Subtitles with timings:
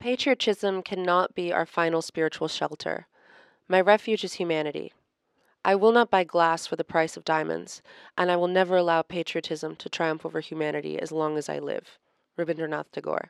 [0.00, 3.06] Patriotism cannot be our final spiritual shelter.
[3.68, 4.94] My refuge is humanity.
[5.62, 7.82] I will not buy glass for the price of diamonds,
[8.16, 11.98] and I will never allow patriotism to triumph over humanity as long as I live.
[12.38, 13.28] Rabindranath Tagore.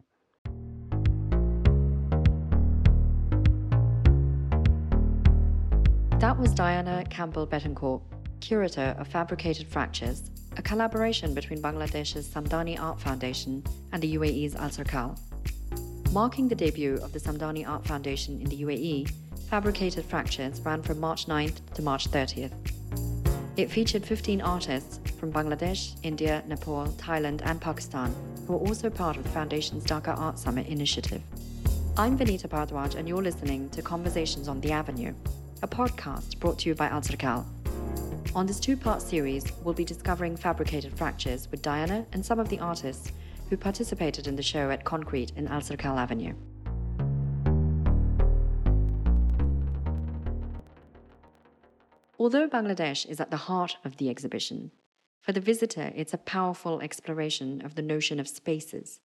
[6.20, 8.00] That was Diana Campbell Betancourt,
[8.40, 15.18] curator of Fabricated Fractures, a collaboration between Bangladesh's Samdani Art Foundation and the UAE's Alserkal.
[16.12, 19.08] Marking the debut of the Samdani Art Foundation in the UAE,
[19.48, 22.50] Fabricated Fractures ran from March 9th to March 30th.
[23.56, 28.12] It featured 15 artists from Bangladesh, India, Nepal, Thailand, and Pakistan,
[28.44, 31.22] who were also part of the Foundation's Dhaka Art Summit initiative.
[31.96, 35.14] I'm Vinita Bharadwaj, and you're listening to Conversations on the Avenue,
[35.62, 37.44] a podcast brought to you by Alserkal.
[38.34, 42.48] On this two part series, we'll be discovering fabricated fractures with Diana and some of
[42.48, 43.12] the artists
[43.50, 46.34] who participated in the show at Concrete in Alserkal Avenue.
[52.16, 54.70] Although Bangladesh is at the heart of the exhibition,
[55.20, 59.00] for the visitor it's a powerful exploration of the notion of spaces.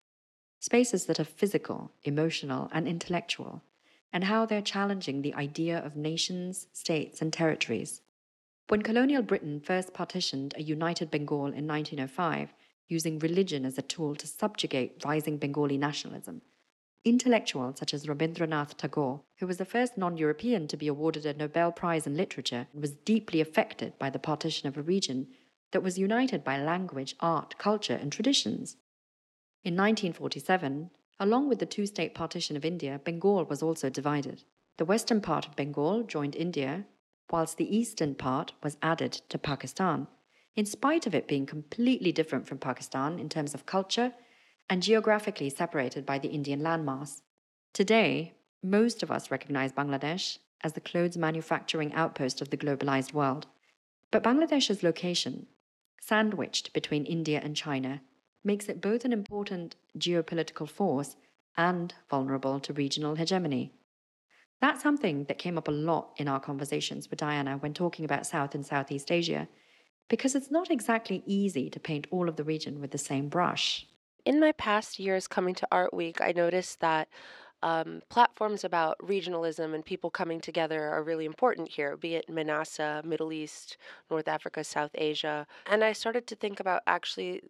[0.60, 3.62] Spaces that are physical, emotional, and intellectual,
[4.12, 8.02] and how they're challenging the idea of nations, states, and territories.
[8.70, 12.54] When colonial Britain first partitioned a united Bengal in 1905,
[12.92, 16.42] using religion as a tool to subjugate rising Bengali nationalism,
[17.06, 21.34] intellectuals such as Rabindranath Tagore, who was the first non European to be awarded a
[21.34, 25.28] Nobel Prize in Literature, was deeply affected by the partition of a region
[25.72, 28.76] that was united by language, art, culture, and traditions.
[29.64, 34.44] In 1947, Along with the two state partition of India, Bengal was also divided.
[34.78, 36.88] The western part of Bengal joined India,
[37.30, 40.08] whilst the eastern part was added to Pakistan,
[40.56, 44.14] in spite of it being completely different from Pakistan in terms of culture
[44.70, 47.22] and geographically separated by the Indian landmass.
[47.74, 53.48] Today, most of us recognize Bangladesh as the clothes manufacturing outpost of the globalized world.
[54.12, 55.48] But Bangladesh's location,
[56.00, 58.02] sandwiched between India and China,
[58.44, 61.16] makes it both an important geopolitical force
[61.58, 63.74] and vulnerable to regional hegemony.
[64.60, 68.28] That's something that came up a lot in our conversations with Diana when talking about
[68.28, 69.48] South and Southeast Asia,
[70.10, 73.88] because it's not exactly easy to paint all of the region with the same brush.
[74.26, 77.08] In my past years coming to Art Week, I noticed that
[77.64, 83.04] um, platforms about regionalism and people coming together are really important here, be it MENASA,
[83.04, 83.78] Middle East,
[84.10, 85.46] North Africa, South Asia.
[85.70, 87.42] And I started to think about actually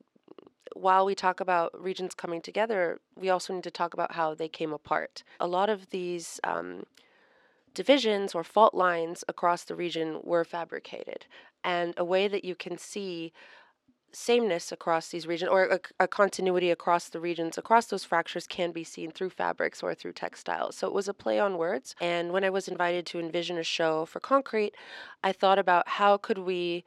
[0.73, 4.47] while we talk about regions coming together, we also need to talk about how they
[4.47, 5.23] came apart.
[5.39, 6.83] A lot of these um,
[7.73, 11.25] divisions or fault lines across the region were fabricated.
[11.63, 13.33] And a way that you can see
[14.13, 18.71] sameness across these regions or a, a, continuity across the regions across those fractures can
[18.71, 22.33] be seen through fabrics or through textiles so it was a play on words and
[22.33, 24.73] when i was invited to envision a show for concrete
[25.23, 26.83] i thought about how could we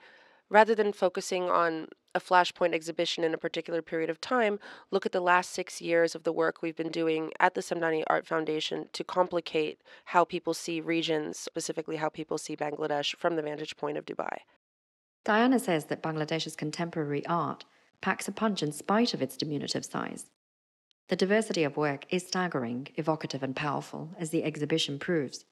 [0.51, 4.61] rather than focusing on a flashpoint exhibition in a particular period of time,
[4.91, 8.05] look at the last six years of the work we've been doing at the Samdani
[8.07, 13.43] Art Foundation to complicate how people see regions, specifically how people see Bangladesh from the
[13.43, 14.39] vantage point of Dubai.
[15.25, 17.65] Diana says that Bangladesh's contemporary art
[18.01, 20.31] packs a punch in spite of its diminutive size.
[21.09, 25.45] The diversity of work is staggering, evocative, and powerful, as the exhibition proves.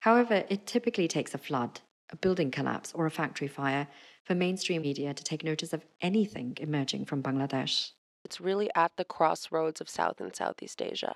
[0.00, 1.80] However, it typically takes a flood,
[2.10, 3.88] a building collapse, or a factory fire
[4.24, 7.90] for mainstream media to take notice of anything emerging from Bangladesh.
[8.24, 11.14] It's really at the crossroads of South and Southeast Asia.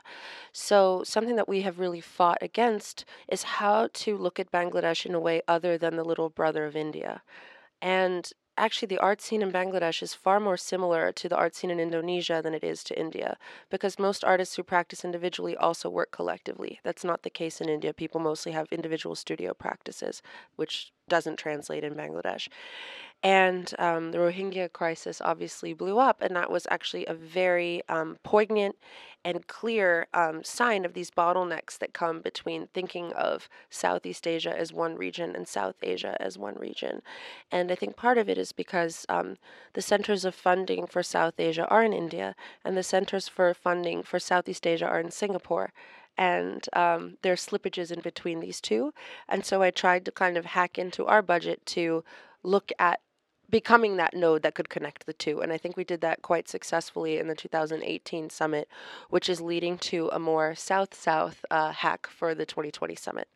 [0.53, 5.15] So, something that we have really fought against is how to look at Bangladesh in
[5.15, 7.23] a way other than the little brother of India.
[7.81, 11.71] And actually the art scene in Bangladesh is far more similar to the art scene
[11.71, 13.39] in Indonesia than it is to India
[13.71, 16.81] because most artists who practice individually also work collectively.
[16.83, 17.93] That's not the case in India.
[17.95, 20.23] People mostly have individual studio practices,
[20.57, 22.49] which doesn't translate in Bangladesh.
[23.23, 28.17] And um, the Rohingya crisis obviously blew up, and that was actually a very um,
[28.23, 28.77] poignant
[29.25, 34.73] and clear um, sign of these bottlenecks that come between thinking of Southeast Asia as
[34.73, 37.03] one region and South Asia as one region.
[37.51, 39.37] And I think part of it is because um,
[39.73, 44.05] the centers of funding for South Asia are in India, and the centers for funding
[44.05, 45.73] for Southeast Asia are in Singapore
[46.19, 48.93] and um, there are slippages in between these two.
[49.29, 52.05] And so I tried to kind of hack into our budget to
[52.43, 53.01] look at
[53.49, 55.41] becoming that node that could connect the two.
[55.41, 58.69] And I think we did that quite successfully in the 2018 summit,
[59.09, 63.29] which is leading to a more south south uh, hack for the 2020 summit.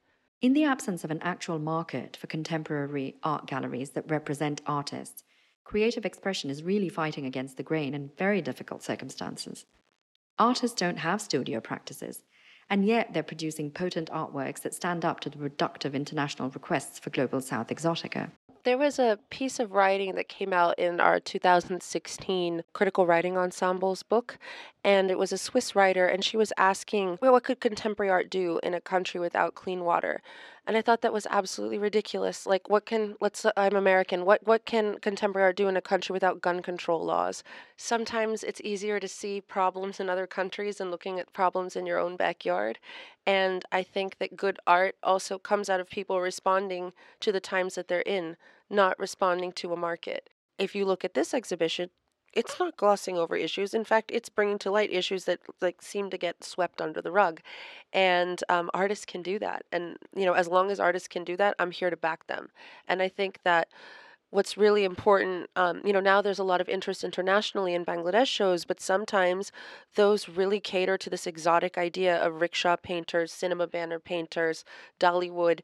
[0.42, 5.22] In the absence of an actual market for contemporary art galleries that represent artists,
[5.62, 9.66] creative expression is really fighting against the grain in very difficult circumstances.
[10.38, 12.24] Artists don't have studio practices,
[12.70, 17.10] And yet they're producing potent artworks that stand up to the reductive international requests for
[17.10, 18.30] Global South exotica.
[18.64, 24.04] There was a piece of writing that came out in our 2016 Critical Writing Ensembles
[24.04, 24.38] book,
[24.84, 28.30] and it was a Swiss writer, and she was asking, well, what could contemporary art
[28.30, 30.22] do in a country without clean water?
[30.64, 32.46] And I thought that was absolutely ridiculous.
[32.46, 36.12] Like, what can, let's, I'm American, what, what can contemporary art do in a country
[36.12, 37.42] without gun control laws?
[37.76, 41.98] Sometimes it's easier to see problems in other countries than looking at problems in your
[41.98, 42.78] own backyard.
[43.26, 47.74] And I think that good art also comes out of people responding to the times
[47.74, 48.36] that they're in,
[48.70, 50.30] not responding to a market.
[50.58, 51.90] If you look at this exhibition,
[52.32, 53.74] it's not glossing over issues.
[53.74, 57.12] In fact, it's bringing to light issues that like seem to get swept under the
[57.12, 57.40] rug,
[57.92, 59.64] and um, artists can do that.
[59.72, 62.50] And you know, as long as artists can do that, I'm here to back them.
[62.88, 63.68] And I think that
[64.30, 68.28] what's really important, um, you know, now there's a lot of interest internationally in Bangladesh
[68.28, 69.52] shows, but sometimes
[69.94, 74.64] those really cater to this exotic idea of rickshaw painters, cinema banner painters,
[74.98, 75.60] Dhallywood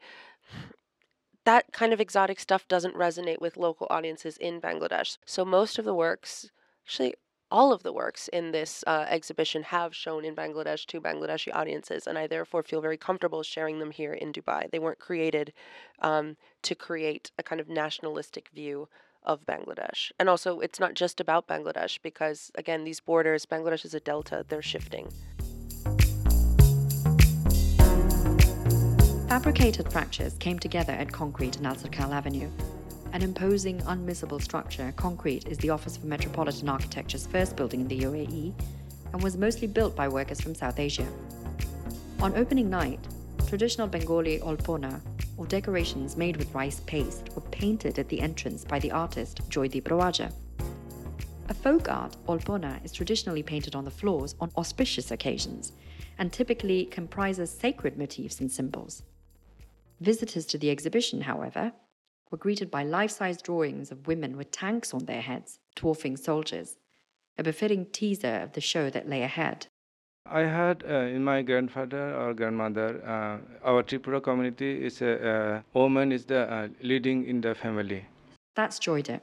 [1.48, 5.16] that kind of exotic stuff doesn't resonate with local audiences in Bangladesh.
[5.24, 6.50] So most of the works
[6.88, 7.12] Actually,
[7.50, 12.06] all of the works in this uh, exhibition have shown in Bangladesh to Bangladeshi audiences,
[12.06, 14.70] and I therefore feel very comfortable sharing them here in Dubai.
[14.70, 15.52] They weren't created
[16.00, 18.88] um, to create a kind of nationalistic view
[19.22, 20.12] of Bangladesh.
[20.18, 24.46] And also, it's not just about Bangladesh because, again, these borders, Bangladesh is a delta,
[24.48, 25.12] they're shifting.
[29.28, 32.48] Fabricated fractures came together at Concrete and Al Avenue
[33.12, 38.00] an imposing, unmissable structure, concrete is the Office for Metropolitan Architecture's first building in the
[38.00, 38.52] UAE
[39.12, 41.06] and was mostly built by workers from South Asia.
[42.20, 43.00] On opening night,
[43.46, 45.00] traditional Bengali olpona,
[45.36, 49.84] or decorations made with rice paste, were painted at the entrance by the artist Joydeb
[49.84, 50.32] Roaja.
[51.48, 55.72] A folk art, olpona, is traditionally painted on the floors on auspicious occasions
[56.18, 59.02] and typically comprises sacred motifs and symbols.
[60.00, 61.72] Visitors to the exhibition, however,
[62.30, 66.76] were greeted by life size drawings of women with tanks on their heads, dwarfing soldiers,
[67.36, 69.66] a befitting teaser of the show that lay ahead.
[70.30, 75.62] I had uh, in my grandfather or grandmother, uh, our Tripura community is a uh,
[75.72, 78.04] woman is the uh, leading in the family.
[78.54, 79.20] That's Joydeb.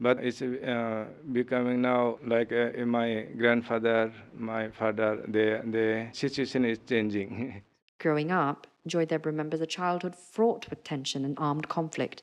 [0.00, 5.22] But it's uh, becoming now like uh, my grandfather, my father.
[5.28, 7.62] The the situation is changing.
[7.98, 12.22] Growing up, Joydeb remembers a childhood fraught with tension and armed conflict.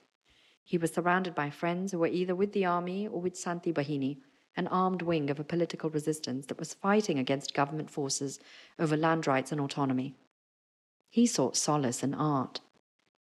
[0.63, 4.17] He was surrounded by friends who were either with the army or with Shanti Bahini,
[4.55, 8.39] an armed wing of a political resistance that was fighting against government forces
[8.79, 10.15] over land rights and autonomy.
[11.09, 12.61] He sought solace in art.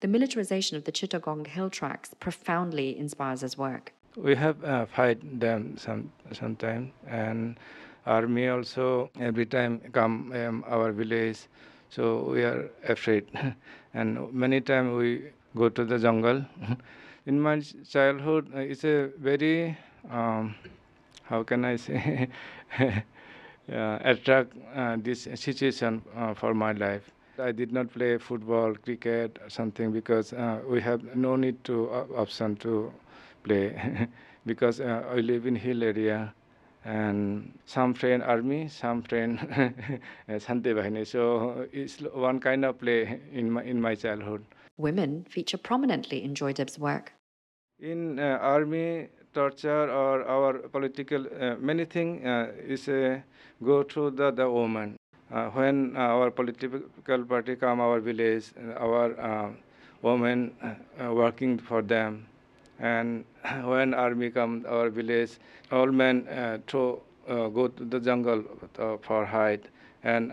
[0.02, 3.94] The militarization of the Chittagong hill tracts profoundly inspires his work.
[4.16, 7.58] We have uh, fight them some sometime, and
[8.06, 11.48] army also every time come um, our village,
[11.90, 13.28] so we are afraid,
[13.94, 16.46] and many time we go to the jungle.
[17.30, 19.78] in my childhood, uh, it's a very,
[20.10, 20.56] um,
[21.26, 22.28] how can I say,
[22.80, 27.12] uh, attract uh, this situation uh, for my life.
[27.38, 31.90] I did not play football, cricket, or something because uh, we have no need to
[31.92, 32.92] uh, option to
[33.44, 34.08] play
[34.48, 36.34] because I live in hill area
[36.84, 39.38] and some train army, some train
[40.30, 41.06] Shanti Bahini.
[41.06, 44.44] So it's one kind of play in my in my childhood.
[44.78, 47.14] Women feature prominently in Joydeb's work
[47.82, 52.86] in uh, army torture or our political uh, many things uh, is
[53.64, 54.98] go through the, the woman.
[55.54, 58.46] When our political party come our village
[58.78, 59.54] our
[60.02, 60.52] women
[61.00, 62.26] working for them.
[62.80, 63.26] And
[63.64, 65.38] when army come our village
[65.72, 68.44] all men uh, to uh, go to the jungle
[68.80, 69.70] uh, for hide.
[70.04, 70.32] And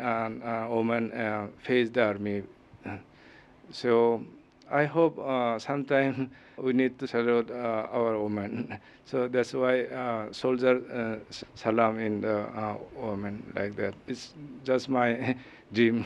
[0.70, 2.42] women face the army.
[3.72, 4.22] So
[4.70, 8.78] I hope uh, sometime we need to salute uh, our women.
[9.06, 13.94] So that's why uh, soldier uh, salam in the uh, woman like that.
[14.08, 15.36] It's just my
[15.72, 16.04] dream.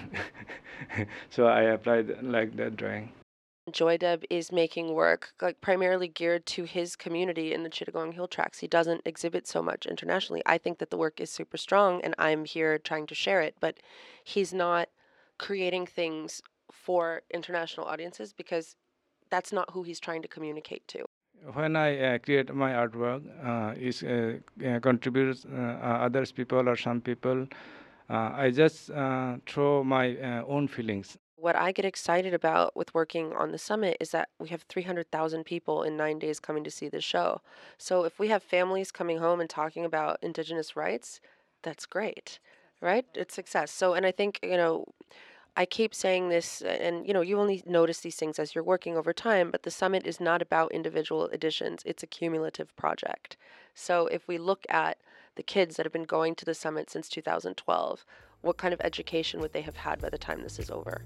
[1.31, 3.11] so I applied like that drawing.
[3.71, 8.59] Joydeb is making work like primarily geared to his community in the Chittagong Hill Tracts.
[8.59, 10.43] He doesn't exhibit so much internationally.
[10.45, 13.57] I think that the work is super strong and I'm here trying to share it,
[13.61, 13.79] but
[14.25, 14.89] he's not
[15.39, 18.77] creating things for international audiences because
[19.31, 21.05] that's not who he's trying to communicate to.
[21.55, 26.69] When I uh, create my artwork, uh, is uh, uh contributes uh, uh, others people
[26.69, 27.47] or some people,
[28.11, 28.91] I just
[29.47, 31.17] throw my own feelings.
[31.37, 35.45] What I get excited about with working on the summit is that we have 300,000
[35.45, 37.41] people in nine days coming to see the show.
[37.79, 41.21] So if we have families coming home and talking about Indigenous rights,
[41.63, 42.41] that's great,
[42.83, 43.07] right?
[43.15, 43.71] It's success.
[43.71, 44.85] So, and I think, you know,
[45.57, 48.97] I keep saying this, and you know, you only notice these things as you're working
[48.97, 53.37] over time, but the summit is not about individual editions, it's a cumulative project.
[53.75, 54.99] So if we look at
[55.37, 58.05] the kids that have been going to the summit since 2012,
[58.43, 61.05] what kind of education would they have had by the time this is over?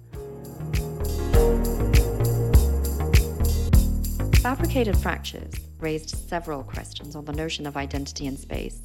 [4.36, 8.82] Fabricated fractures raised several questions on the notion of identity in space.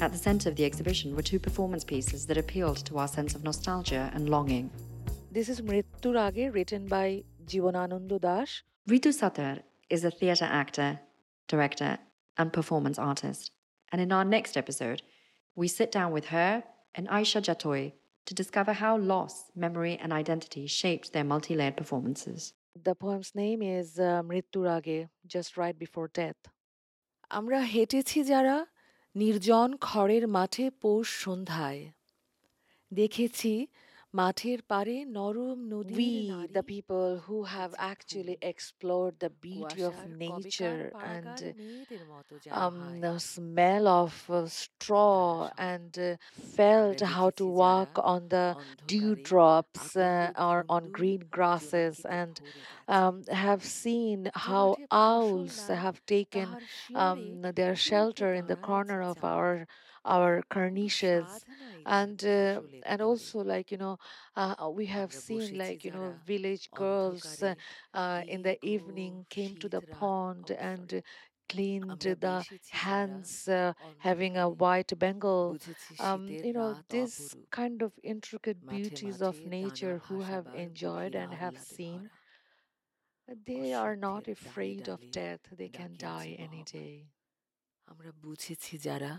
[0.00, 3.34] At the center of the exhibition were two performance pieces that appealed to our sense
[3.34, 4.70] of nostalgia and longing.
[5.30, 8.62] This is Mrityur Aage written by Jibanananda Das.
[8.88, 11.00] Reetu Sattar is a theatre actor,
[11.48, 11.98] director,
[12.38, 13.50] and performance artist.
[13.92, 15.02] And in our next episode,
[15.54, 17.92] we sit down with her and Ayesha Jatoi
[18.24, 22.54] to discover how loss, memory, and identity shaped their multi layered performances.
[22.82, 26.40] The poem's name is uh, Mrityur Aage, just right before death.
[27.38, 28.56] আমরা হেঁটেছি যারা
[29.20, 31.82] নির্জন খড়ের মাঠে পৌষ সন্ধ্যায়
[33.00, 33.52] দেখেছি
[34.19, 36.13] মাঠের পারে নরম নদী we
[36.55, 39.95] the people who have actually explored the beauty of
[40.27, 40.83] nature
[41.15, 41.35] and
[42.51, 46.15] um, the smell of uh, straw and uh,
[46.55, 48.55] felt how to walk on the
[48.85, 52.39] dewdrops uh, or on green grasses and
[52.87, 56.57] um, have seen how owls have taken
[56.93, 59.67] um, their shelter in the corner of our
[60.07, 61.43] our cornices
[61.85, 63.97] and uh, and also like you know
[64.35, 67.55] uh, we have seen like you know village girls uh,
[67.93, 71.01] uh, in the evening came to the pond and
[71.49, 75.57] cleaned the hands uh, having a white bengal
[75.99, 81.57] um, you know this kind of intricate beauties of nature who have enjoyed and have
[81.57, 82.09] seen
[83.45, 86.95] they are not afraid of death they can die any day
[87.91, 89.13] আমরা বুঝেছি যারা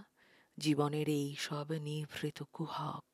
[0.66, 3.06] জীবনের এই সব নিভৃত কুহক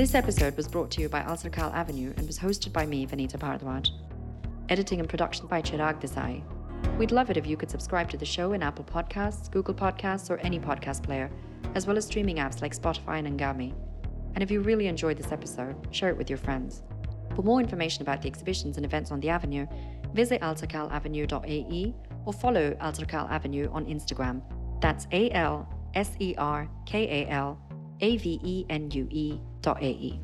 [0.00, 3.38] This episode was brought to you by Alserkal Avenue and was hosted by me, Vinita
[3.38, 3.84] Bharadwaj.
[4.68, 6.42] Editing and production by Chirag Desai.
[6.98, 10.30] We'd love it if you could subscribe to the show in Apple Podcasts, Google Podcasts,
[10.30, 11.30] or any podcast player,
[11.76, 13.70] as well as streaming apps like Spotify and Anghami.
[14.34, 16.82] And if you really enjoyed this episode, share it with your friends.
[17.34, 19.66] For more information about the exhibitions and events on the Avenue,
[20.12, 24.42] visit alserkalavenue.ae or follow Alserkal Avenue on Instagram.
[24.80, 27.58] That's A L S E R K A L
[28.00, 30.20] A V E N U E dot A E.